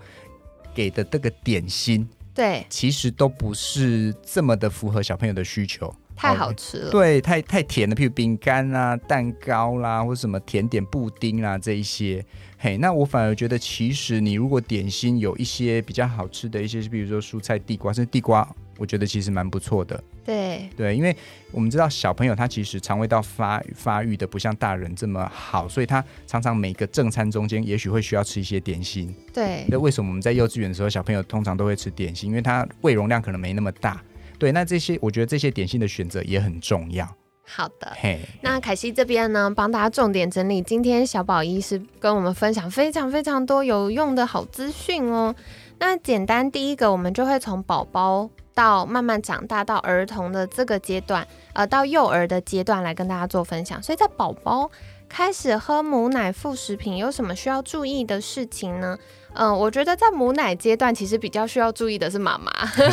[0.73, 5.91] 给的这个点心，对，其实都不是这么的符合小朋友的需求。
[6.15, 12.25] 太好吃了，对，太太甜了，譬如饼干啦、蛋糕啦，或者什么甜点、布丁啦这一些，
[12.57, 18.47] 嘿，那我反而觉得，其实你如果点心有一些比较好吃的一些，比如说蔬菜、地瓜，甚至地瓜，
[18.77, 20.01] 我觉得其实蛮不错的。
[20.23, 21.15] 对对，因为
[21.51, 29.13] 我们知道小朋友他其实肠胃道发发育的不像大人这么好，所以他常常每个正餐中间也许会需要吃一些点心。
[29.31, 32.29] 对，那为什么我们在幼稚园的时候，小朋友通常都会吃点心？
[32.29, 34.01] 因为他胃容量可能没那么大。
[34.45, 37.03] 对，那这些我觉得这些点心的选择也很重要。
[37.47, 45.33] 好的，嘿，那凯西这边呢，帮大家重点整理，今天小宝医师跟我们分享非常非常多有用的好资讯哦。
[45.79, 53.81] 那简单第一个，我们就会从宝宝到慢慢长大到儿童的这个阶段，呃，到幼儿的阶段来跟大家做分享。
[53.81, 54.69] 所以在宝宝
[55.09, 58.95] 开始喝母奶副食品，有什么需要注意的事情呢？
[59.35, 62.65] 嗯，我觉得在母奶阶段，其实比较需要注意的是妈妈。
[62.65, 62.89] 是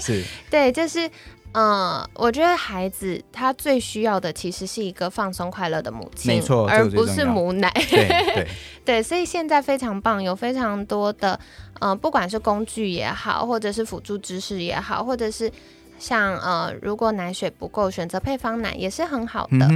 [0.00, 1.08] 是， 对，就是，
[1.52, 7.70] 嗯，我觉得孩子他最需要的其实是一个放松快乐的母亲，没错，而不是母奶。
[7.90, 8.48] 对对
[8.84, 11.38] 对，所以现在非常棒，有非常多的，
[11.80, 15.50] 嗯，不管是工具也好，或者是辅助知识也好，或者是。
[15.98, 19.68] 像呃，如果奶水不够，选择配方奶也是很好的。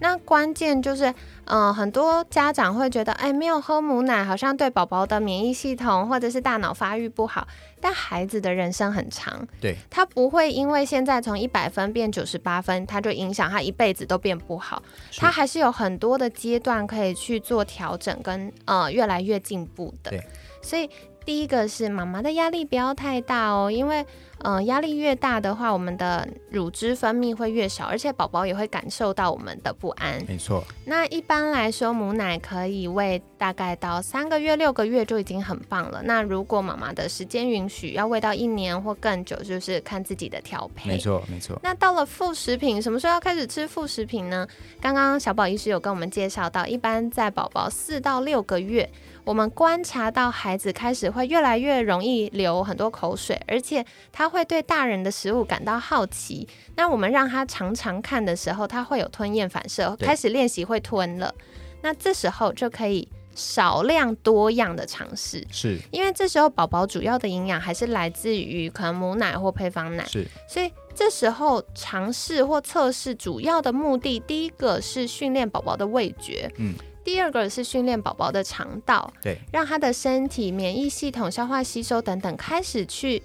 [0.00, 1.12] 那关键就是，
[1.44, 7.46] 呃，很多家长会觉得，哎，没有喝母奶，好像对宝宝的免疫系统或者是大脑发育不好。
[7.80, 14.82] 但孩子的人生很长，对，他不会因为现在从一百分变九十八分，他就影响他一辈子都变不好。
[15.16, 20.10] 他还是有很多的阶段可以去做调整，跟呃越来越进步的。
[20.10, 20.20] 对，
[20.60, 20.90] 所以
[21.28, 24.02] 第一个是妈妈的压力不要太大哦，因为。
[24.40, 30.24] 嗯，压力越大的话，我们的乳汁分泌会越少，而且宝宝也会感受到我们的不安。
[30.28, 30.62] 没错。
[30.84, 36.00] 那一般来说，母奶可以喂大概到三个月、六个月就已经很棒了。
[36.04, 40.88] 那如果妈妈的时间允许，要喂到一年或更久，就是看自己的调配。
[40.88, 41.58] 没错，没错。
[41.60, 44.46] 那到了副食品，什么时候要开始吃副食品呢？
[44.80, 48.88] 刚刚小宝医师有跟我们介绍到，一般在宝宝四到六个月。
[49.28, 56.48] 我们观察到孩子开始会越来越容易流很多口水，而且他会对大人的食物感到好奇。
[56.76, 61.34] 那我们让他常常看的时候，他会有吞咽反射，开始练习会吞了。
[61.82, 70.26] 那这时候就可以少量多样的尝试，是因为这时候宝宝主要的营养还是来自于可能母奶或配方奶，是。
[70.48, 76.72] 所以这时候尝试或测试主要的目的，第一个是训练宝宝的味觉，嗯。
[77.08, 83.22] 第二个是训练宝宝的肠道，对，让他的身体、免疫系统、消化吸收等等开始去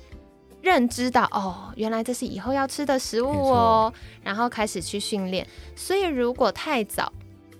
[0.61, 3.93] 认知到，哦，原来这是以后要吃的食物哦，
[4.23, 5.45] 然后开始去训练。
[5.75, 7.11] 所以如果太早。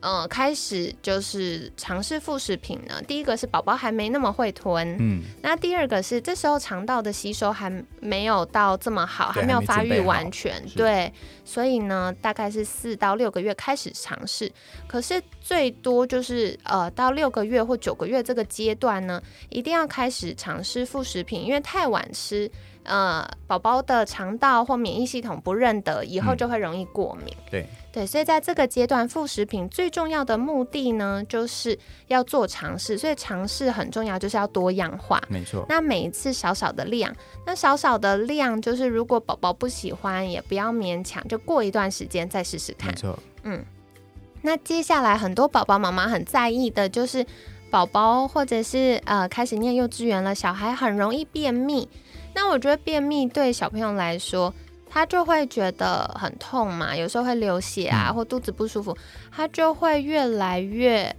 [0.04, 3.02] 嗯，开始就是尝试副食品呢。
[3.08, 11.12] 第一个是宝宝还没那么会吞，嗯，那第二个是这时候肠道的吸收还没有到这么好，还没有发育完全，对，
[11.46, 14.52] 所以呢，大概是四到六个月开始尝试。
[14.88, 22.52] 可是最多就是呃到六个月或九个月这个阶段呢，一定要开始尝试副食品，因为太晚吃。
[22.84, 27.36] 呃，宝宝的肠道或免疫系统不认得，以后就会容易过敏。
[27.50, 32.98] 对对，所以在这个阶段，副食品最重要的目的呢，就是要做尝试。
[32.98, 35.22] 所以尝试很重要，就是要多样化。
[35.30, 35.66] 没错。
[35.70, 37.16] 那每一次少少的量，
[37.46, 42.90] 那少少的量，就是如果宝宝不喜欢，也不要勉强，就过一段时间再试试看。
[42.90, 43.18] 没错。
[43.44, 43.64] 嗯。
[44.46, 47.26] 那接下来很多宝宝妈妈很在意的就是，
[47.74, 51.90] 宝宝或者是呃开始念幼稚园了，小孩很容易便秘。
[52.36, 54.54] 那我觉得便秘对小朋友来说，
[54.88, 58.96] 他就会觉得很痛嘛，有时候会流血啊，或肚子不舒服，
[59.32, 61.16] 他就会越来越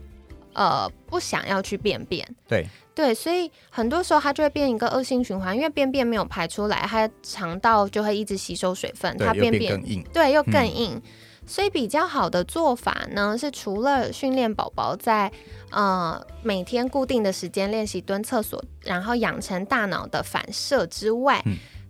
[0.52, 2.24] 呃不想要去便便。
[2.46, 2.64] 对
[2.94, 11.02] 对，所以很多时候他就会变一个恶性循环，因为便便没有排出来，他肠道就会一直吸收水分，他便便更硬，对，又更硬。
[11.46, 15.30] 所以比较好的做法呢，是除了训练宝宝在
[15.70, 21.42] 呃每天固定的时间练习蹲厕所，然后养成大脑的反射之外，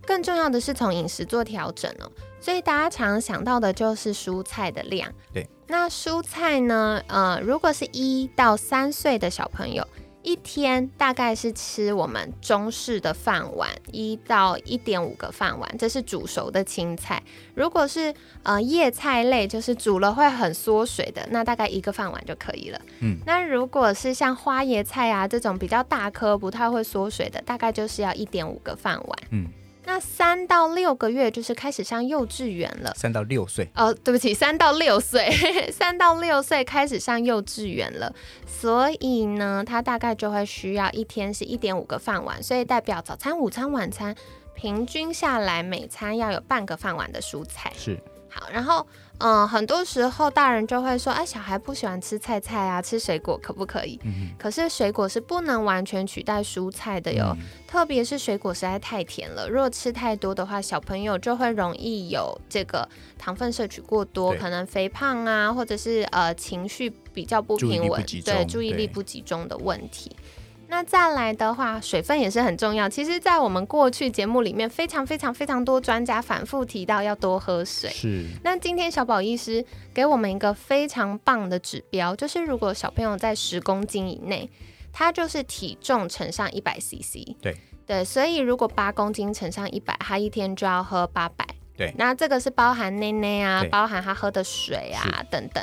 [0.07, 2.11] 更重要的是从饮食做调整哦。
[2.41, 5.11] 所以大家常想到的就是蔬菜的量。
[5.33, 9.87] 对，那蔬菜呢，呃，如果是一到三岁的小朋友，
[10.25, 17.23] 一天大概是吃我们中式的饭碗一到一点五个饭碗，这是煮熟的青菜。
[17.55, 22.81] 如果是呃叶菜类，就是煮了会很缩水的，那大概一个饭碗就可以了。
[23.01, 29.19] 嗯，那如果是像花椰菜啊这种比较大颗不太会缩水的，大概就是要一点五个饭碗。
[29.31, 29.47] 嗯。
[29.87, 32.93] 那三到六个月就是开始上幼稚园了。
[32.97, 35.31] 三到六岁哦，对不起，三到六岁，
[35.71, 38.13] 三到六岁开始上幼稚园了，
[38.47, 44.15] 所以呢，他大概就会需要一天是一点五个饭碗，所以代表早餐、午餐、晚餐
[44.55, 47.73] 平均下来每餐要有半个饭碗的蔬菜。
[47.77, 47.99] 是。
[48.29, 48.87] 好，然后。
[49.19, 53.99] 嗯，很多时候大人就会说，哎，小孩不喜欢吃菜菜啊，吃水果可不可以？
[54.05, 57.35] 嗯可是水果是不能完全取代蔬菜的哟，
[57.67, 70.15] 特别是水果实在太甜了，如果吃太多的话，小朋友就会容易有这个糖分摄取过多，可能肥胖啊，或者是呃情绪比较不平稳，对，注意力不集中的问题。
[70.69, 72.89] 那再来的话，水分也是很重要。
[72.89, 77.91] 其实，在我们过去节目里面，非常非常非常多专家反复提到要多喝水。
[77.91, 78.25] 是。
[78.43, 84.51] 那今天小宝医师给我们一个非常棒的指标，就是如果小朋友在十公斤以内，
[84.93, 87.37] 他就是体重乘上一百 CC。
[87.41, 87.57] 对。
[87.87, 91.47] 对，所以如果八公斤乘上一百，他一天就要喝八百。
[91.77, 91.95] 对。
[91.99, 95.63] 那这个是包含内内啊，包含他喝的水啊等等。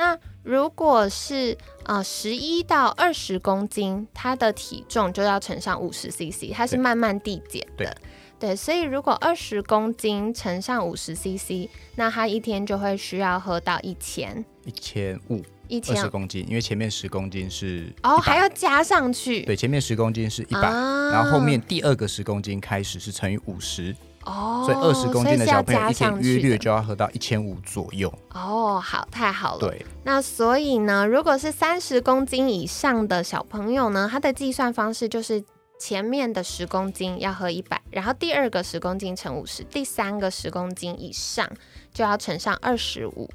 [0.00, 7.94] 那如果是呃十一到二十公斤，它的体重就要乘上五十 CC，它是慢慢递减的。
[8.38, 19.42] 对，所以如果二十公斤乘上五十 CC，那他一天就会需要喝到一千一千五一千二十公斤，因为前面十公斤是哦还要加上去。
[19.42, 23.94] 对，前面十公斤是一百，然后后面第二个十公斤开始是乘以五十。
[24.24, 28.12] 哦，所以二十公斤的小朋友一天约略就要喝到一千五左右。
[28.34, 29.60] 哦，好，太好了。
[29.60, 35.42] 对，那所以呢，如果是三十公斤以上的小朋友呢，他的计算方式就是
[35.78, 41.48] 前面的十公斤要喝一百，然后第二个十公斤乘五十，第三个十公斤以上
[41.92, 43.30] 就要乘上二十五。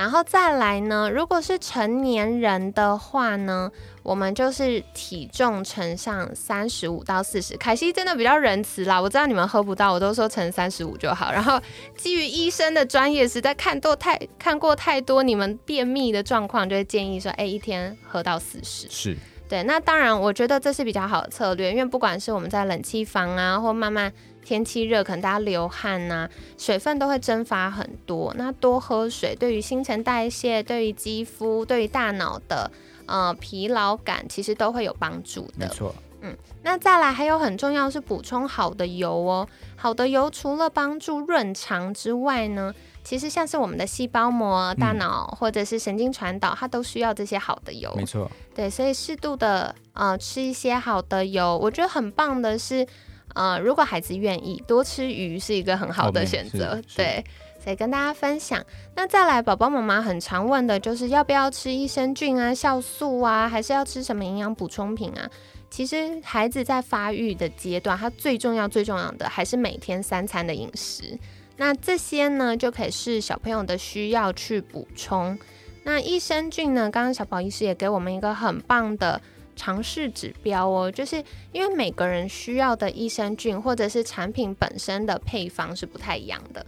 [0.00, 3.70] 然后再来呢，如果是成年人的话呢，
[4.02, 7.54] 我们就是体重乘上三十五到四十。
[7.58, 11.30] 凯西真的比较仁慈啦，我知道你们喝不到，我都说乘三十五就好。
[11.30, 11.60] 然后
[11.98, 18.88] 基于医生的专业，实在看多太看过太多你们便秘的状况，就会建议说，哎，一天喝到四十。
[18.88, 19.14] 是。
[19.50, 24.10] 对，那当然，我觉得这是比较好的策略，因为不管是我们在冷气房啊，或慢慢
[24.44, 28.34] 天气热，可能大家流汗呐，水分都会蒸发很多。
[28.36, 32.70] 那多喝水，对于新陈代谢、对于肌肤、对于大脑的
[33.06, 35.66] 呃疲劳感，其实都会有帮助的。
[35.66, 35.94] 没错。
[36.22, 39.48] 嗯，那再来还有很重要是补充好的油哦。
[39.74, 42.74] 好的油除了帮助润肠之外呢？
[43.02, 47.90] 其实像是我们的细胞膜、大脑或者是神经传导，它都需要这些好的油。
[47.96, 52.86] 没错，对，所以适度的呃吃一些好的油，我觉得很棒的是，
[53.34, 56.80] 呃，如果孩子愿意多吃鱼是一个很好的选择。
[56.96, 57.24] 对，
[57.62, 58.64] 所以跟大家分享。
[58.94, 65.30] 那再来，宝宝妈妈很常问的就是要不要吃益生菌啊、酵素啊，还是要吃什么营养补充品啊？
[65.70, 71.16] 其实孩子在发育的阶段，他最重要最重要的还是每天三餐的饮食。
[71.56, 75.38] 那这些呢，就可以是小朋友的需要去补充。
[75.84, 79.20] 那益生菌呢，刚刚小宝医师也给我们一个很棒的
[79.56, 86.64] 尝试指标哦，就是因为每个人需要的益生菌或者是产品本身的配方是不太一样的，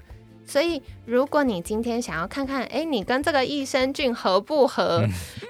[0.46, 5.02] 所以如果你今天想要看看，哎，你跟这个益生菌合不合，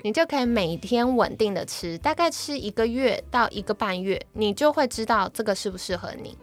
[0.05, 6.37] 你就可以每天稳定的吃，大概吃一个月到一个半月，你就会知道这个适不适合你。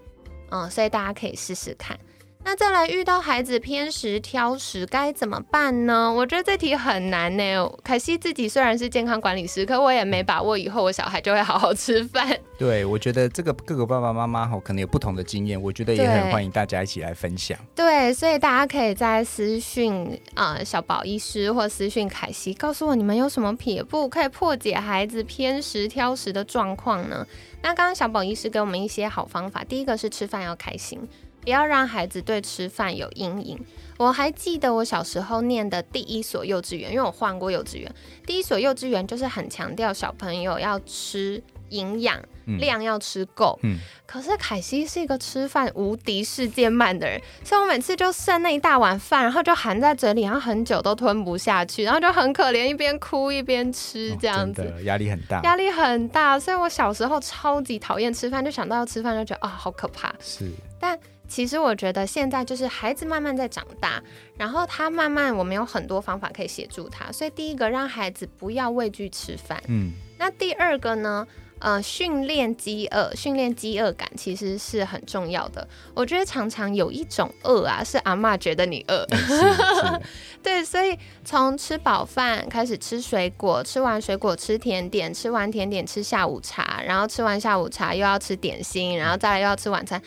[0.52, 1.98] 嗯，所以大家可以试试看。
[2.44, 6.12] 那再来遇到孩子偏食挑食该怎么办呢？
[6.12, 7.70] 我觉得这题很难呢。
[7.84, 12.28] 凯西自己虽然是健康管理师，可我也没把握以后我小孩就会好好吃饭。
[12.58, 17.58] 对，我觉得这个各个爸爸妈妈哈可能有不同的经验，我觉得也很欢迎大家一起来分享。
[17.76, 27.28] 对，所以大家可以在私讯啊小宝医师或私讯凯西，告诉我你们有什么撇步可以破解孩子偏食挑食的状况呢？
[27.62, 31.00] 那刚刚小宝医师给我们一些好方法，第一个是吃饭要开心。
[31.42, 33.60] 不要让孩子对吃饭有阴影。
[33.98, 37.94] 我还记得我小时候念的第一所幼稚园，因为我换过幼稚园。
[38.26, 42.18] 第一所幼稚园就是很强调小朋友要吃营养，
[42.60, 43.60] 量要吃够。
[43.64, 43.78] 嗯。
[44.06, 54.74] 可是凯西是一个吃饭无敌世界慢的人，所以我每次就剩那一大碗饭，然后就含在嘴里，然后很久都吞不下去，然后就很可怜，一边哭一边吃这样子。
[54.86, 55.42] 压力很大。
[55.42, 60.16] 压力很大，所以我小时候超级讨厌吃饭，就想到要吃饭就觉得啊，好可怕。
[60.22, 60.50] 是。
[60.80, 60.98] 但
[61.30, 64.04] 其实我觉得现在就是孩子慢慢在长大，
[64.36, 67.10] 然后他慢慢我们有很多方法可以协助他。
[67.12, 71.26] 所以第一个让孩子不要畏惧吃饭，嗯，那第二个呢？
[71.62, 75.68] 呃，训练饥饿，训练饥饿感其实是很重要的。
[75.94, 79.06] 我觉得常常有一种饿啊，是阿妈觉得你饿。
[80.42, 90.02] 对，所以从吃饱饭开始吃水果，吃完水果吃甜点，吃完甜点吃下午茶，然后吃完下午茶又要吃点心，然后再来又要吃晚餐。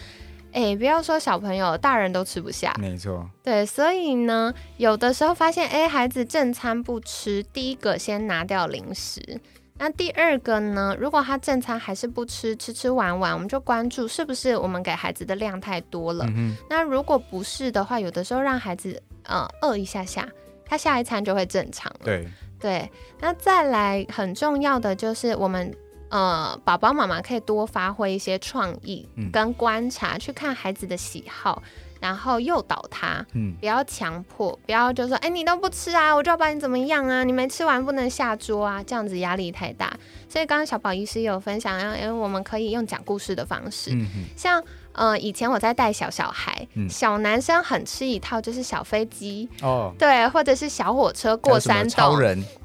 [0.52, 2.74] 哎，不要说小朋友，大人都吃不下。
[2.78, 3.28] 没错。
[3.42, 9.40] 对，所以呢，有的时候发现，哎，孩子正餐不吃，第一个先拿掉零食。
[9.78, 10.94] 那第二个呢？
[11.00, 16.24] 如果他正餐还是不吃，吃吃玩玩，我们就关注是不是我们给孩子的量太多了。
[16.68, 20.28] 那如果不是的话，有的时候让孩子呃饿一下下，
[20.64, 22.00] 他下一餐就会正常了。
[22.04, 22.28] 对
[22.60, 22.88] 对。
[23.18, 25.74] 那再来很重要的就是我们
[26.12, 31.60] 呃宝宝妈妈可以多发挥一些创意跟观察，去看孩子的喜好。
[32.02, 37.22] 然后诱导他，嗯，不要强迫，不要就说，哎，你都不吃啊，我就要把你怎么样啊？
[37.22, 39.96] 你没吃完不能下桌啊，这样子压力太大。
[40.28, 43.96] 所以刚刚小宝医师有分享，因为我们可以用讲故事的方式，
[44.36, 44.60] 像
[44.90, 49.48] 呃，以前我在带小小孩，小男生很吃一套，就是小飞机。
[49.62, 52.18] 哦，对，或者是小火车过山洞，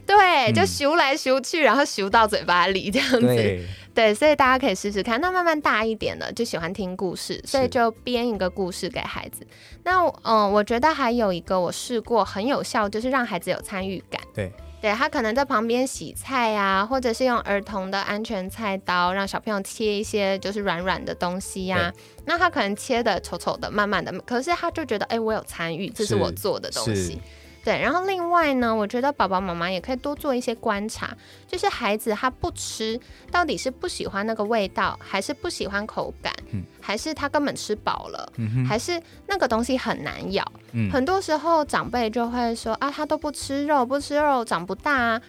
[0.08, 3.60] 对，就咻来咻去，然后咻到嘴巴里这样子。
[3.94, 5.20] 对，所以大家可以试试看。
[5.20, 9.46] 那慢慢大一点的就喜欢听故事，所以就编一个故事给孩子。
[9.84, 14.22] 那嗯，我觉得还有一个我试过很有效，就是让孩子有参与感。
[14.36, 21.92] 对，对他可能在旁边洗菜呀，或者是用儿童的安全菜刀让小朋友切一些就是软软的东西呀。
[22.26, 27.20] 那他可能切的丑丑的、慢慢的，可是他就觉得哎，我有参与，这是我做的东西。
[27.68, 31.14] 对，然后另外呢，我觉得爸爸妈妈也可以多做一些观察，
[31.46, 32.98] 就是孩子他不吃，
[33.30, 36.34] 到底是不喜欢那个味道，还是不喜欢口感，
[36.80, 38.32] 还是他根本吃饱了，
[38.66, 38.98] 还是
[39.28, 40.50] 那个东西很难咬。
[40.90, 44.96] 很多时候长辈就会说啊，他都不吃肉，不吃肉长不大。
[44.98, 45.22] 啊。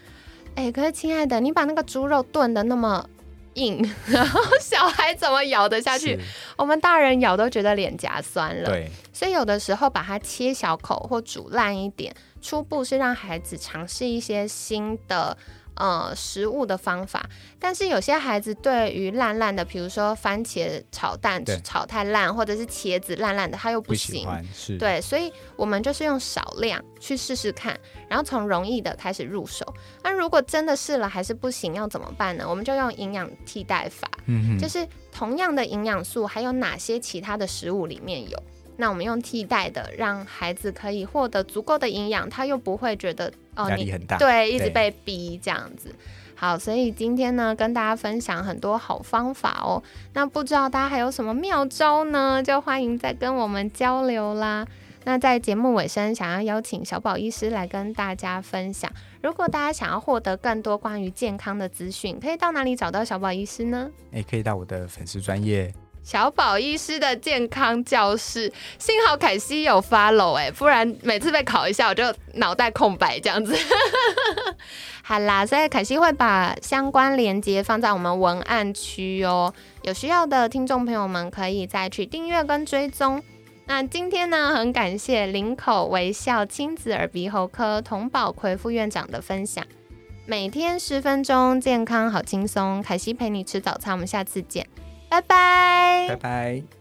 [0.55, 3.05] 哎，可是亲爱的，你把那个猪肉炖的那么
[3.55, 6.17] 硬，然后小孩怎么咬得下去？
[6.57, 8.69] 我们大人咬都觉得脸颊酸了。
[8.69, 12.15] 对，所以有的时候把它切小口或煮烂一点。
[12.41, 15.37] 初步是让孩子尝试一些新的
[15.75, 17.29] 呃食物的方法，
[17.59, 24.27] 但是有些孩子对于烂烂的，比如说番茄炒蛋炒太烂，或者是茄子烂烂的，他又不行。
[24.53, 27.79] 是，对，所以我们就是用少量去试试看，
[28.09, 29.65] 然后从容易的开始入手。
[30.03, 32.45] 那如果真的试了还是不行，要怎么办呢？
[32.49, 38.43] 我们就用营养替代法，嗯就是同样的营养素，还有哪些其他的食物里面有？
[38.81, 45.93] 那我们用替代的，让孩子可以获得足够的营养，他又不会觉得哦，压力很大，对，一直被逼这样子。
[46.37, 49.83] 好，所以今天呢，跟大家分享很多好方法哦。
[50.13, 52.41] 那不知道大家还有什么妙招呢？
[52.41, 54.65] 就欢迎再跟我们交流啦。
[55.03, 58.89] 那在节目尾声，想要邀请小宝医师来跟大家分享。
[59.21, 63.91] 如果大家想要获得更多关于健康的资讯，可以到哪里找到小宝医师呢？
[64.13, 65.75] 诶可以到我的粉丝专业。
[66.09, 72.03] 小宝医师的健康教室，幸好凯西有 follow 哎，不然每次被考一下我就
[72.37, 73.55] 脑袋空白这样子。
[75.05, 79.53] 好啦，所以凯西会把相关链接放在我们文案区哦，
[79.83, 83.23] 有需要的听众朋友们可以再去订阅跟追踪。
[83.67, 89.63] 那今天呢，很感谢林口微笑亲子耳鼻喉科童宝奎副院长的分享。
[90.25, 94.67] 每天十分钟，健康好轻松，凯西陪你吃早餐，我们下次见。
[95.09, 96.78] 拜拜，拜拜。